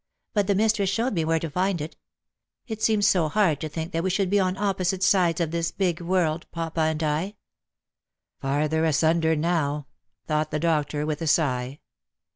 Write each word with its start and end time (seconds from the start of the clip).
But 0.33 0.47
the 0.47 0.55
mistress 0.55 0.89
showed 0.89 1.13
me 1.13 1.23
where 1.23 1.37
to 1.37 1.47
find 1.47 1.79
it. 1.79 1.95
It 2.65 2.81
seemed 2.81 3.05
so 3.05 3.27
hard 3.29 3.61
to 3.61 3.69
think 3.69 3.91
that 3.91 4.03
we 4.03 4.09
should 4.09 4.31
be 4.31 4.39
on 4.39 4.57
opposite 4.57 5.03
sides 5.03 5.39
of 5.39 5.51
this 5.51 5.69
big 5.69 6.01
world, 6.01 6.47
papa 6.51 6.81
and 6.81 7.03
I."" 7.03 7.35
Farther 8.41 8.83
asunder, 8.83 9.35
now," 9.35 9.85
thought 10.25 10.49
the 10.49 10.59
doctor, 10.59 11.05
with 11.05 11.21
a 11.21 11.27
sigh. 11.27 11.81